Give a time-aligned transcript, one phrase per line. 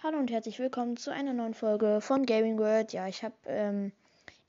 [0.00, 2.92] Hallo und herzlich willkommen zu einer neuen Folge von Gaming World.
[2.92, 3.90] Ja, ich habe ähm,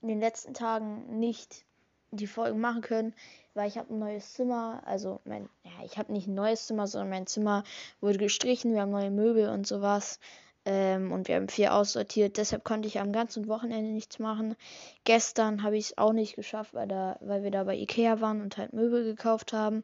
[0.00, 1.64] in den letzten Tagen nicht
[2.12, 3.14] die Folgen machen können,
[3.54, 4.80] weil ich habe ein neues Zimmer.
[4.86, 7.64] Also mein, ja, ich habe nicht ein neues Zimmer, sondern mein Zimmer
[8.00, 8.74] wurde gestrichen.
[8.74, 10.20] Wir haben neue Möbel und sowas.
[10.66, 12.36] Ähm, und wir haben viel aussortiert.
[12.36, 14.54] Deshalb konnte ich am ganzen Wochenende nichts machen.
[15.02, 18.40] Gestern habe ich es auch nicht geschafft, weil, da, weil wir da bei Ikea waren
[18.40, 19.82] und halt Möbel gekauft haben.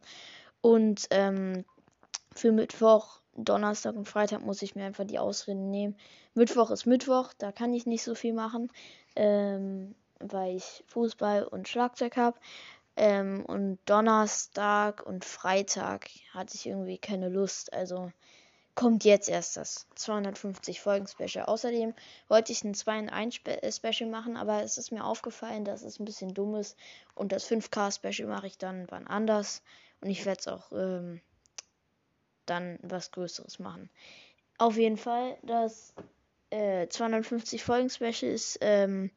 [0.60, 1.64] Und ähm,
[2.32, 5.96] für Mittwoch Donnerstag und Freitag muss ich mir einfach die Ausreden nehmen.
[6.34, 8.70] Mittwoch ist Mittwoch, da kann ich nicht so viel machen,
[9.14, 12.38] ähm, weil ich Fußball und Schlagzeug habe.
[12.96, 17.72] Ähm, und Donnerstag und Freitag hatte ich irgendwie keine Lust.
[17.72, 18.10] Also
[18.74, 21.46] kommt jetzt erst das 250 Folgen Special.
[21.46, 21.94] Außerdem
[22.28, 25.82] wollte ich ein 2 in 1 äh, Special machen, aber es ist mir aufgefallen, dass
[25.82, 26.76] es ein bisschen dumm ist.
[27.14, 29.62] Und das 5K Special mache ich dann wann anders.
[30.00, 31.20] Und ich werde es auch ähm,
[32.46, 33.90] dann was Größeres machen.
[34.58, 35.94] Auf jeden Fall, das
[36.50, 39.10] äh, 250 Folgen Special ist ähm,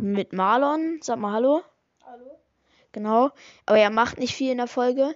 [0.00, 1.00] mit Marlon.
[1.02, 1.62] Sag mal Hallo.
[2.06, 2.38] Hallo.
[2.92, 3.30] Genau.
[3.66, 5.14] Aber er macht nicht viel in der Folge.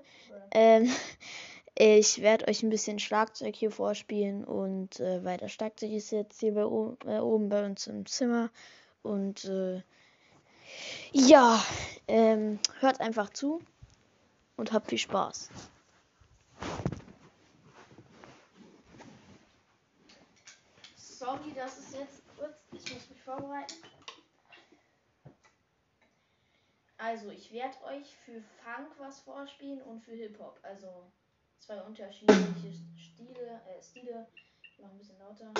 [0.51, 0.91] Ähm,
[1.79, 6.41] ich werde euch ein bisschen Schlagzeug hier vorspielen und äh, weil das Schlagzeug ist jetzt
[6.41, 8.51] hier bei, äh, oben bei uns im Zimmer.
[9.03, 9.83] Und äh,
[11.12, 11.62] ja,
[12.09, 13.61] ähm, hört einfach zu
[14.56, 15.51] und habt viel Spaß.
[21.19, 22.59] Sorry, das ist jetzt kurz.
[22.72, 23.75] Ich muss mich vorbereiten.
[26.98, 30.59] Also, ich werde euch für Funk was vorspielen und für Hip-Hop.
[30.62, 31.11] Also,
[31.59, 33.62] zwei unterschiedliche Stile.
[33.67, 34.27] Äh, Stile.
[34.62, 35.55] Ich mache ein bisschen lauter.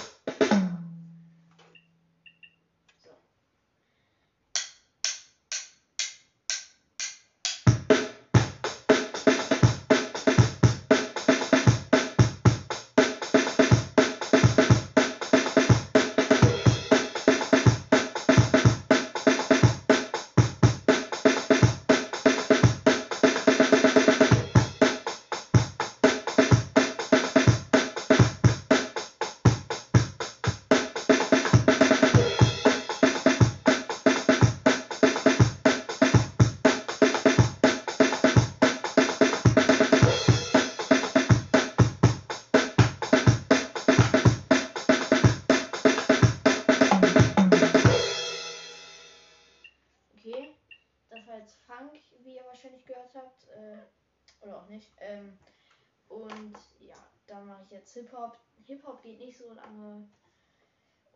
[51.67, 53.49] Funk, wie ihr wahrscheinlich gehört habt.
[53.49, 53.79] Äh,
[54.41, 54.93] oder auch nicht.
[54.99, 55.39] Ähm,
[56.09, 56.97] und ja,
[57.27, 58.39] dann mache ich jetzt Hip-Hop.
[58.67, 60.09] Hip-Hop geht nicht so lange.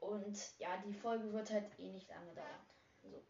[0.01, 2.67] Und ja, die Folge wird halt eh nicht lange dauern.
[3.03, 3.23] So.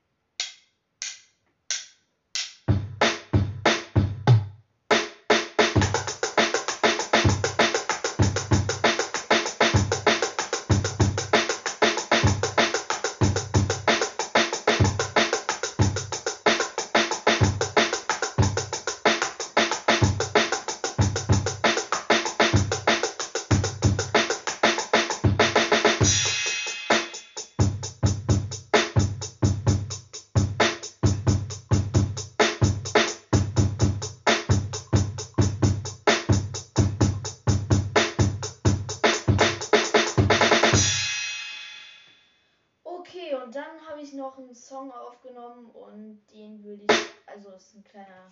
[43.12, 47.74] Okay, und dann habe ich noch einen Song aufgenommen und den würde ich, also ist
[47.74, 48.30] ein kleiner,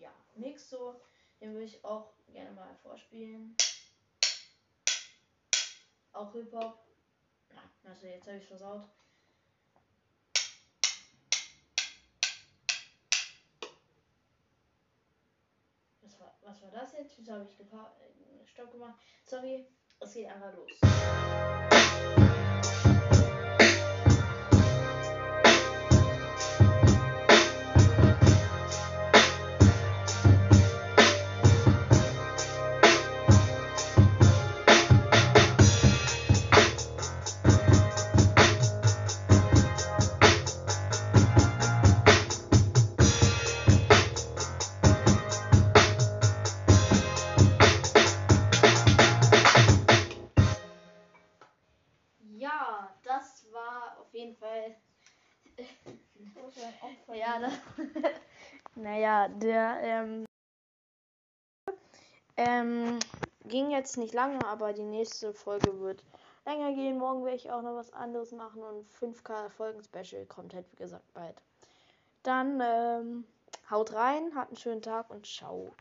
[0.00, 1.00] ja, Mix so,
[1.40, 3.56] den würde ich auch gerne mal vorspielen.
[6.12, 6.76] Auch Hip-Hop.
[7.54, 8.82] Na, also jetzt habe ich versaut.
[16.00, 17.16] Was war, was war das jetzt?
[17.16, 18.98] Wieso habe ich äh, Stopp gemacht?
[19.24, 19.68] Sorry,
[20.00, 21.75] es geht einfach los.
[57.16, 57.52] Ja, das,
[58.74, 60.24] naja, der ähm,
[62.36, 62.98] ähm,
[63.44, 66.04] ging jetzt nicht lange, aber die nächste Folge wird
[66.44, 66.98] länger gehen.
[66.98, 70.76] Morgen werde ich auch noch was anderes machen und 5K Folgen Special kommt halt wie
[70.76, 71.42] gesagt bald.
[72.22, 73.24] Dann ähm,
[73.70, 75.72] haut rein, habt einen schönen Tag und ciao.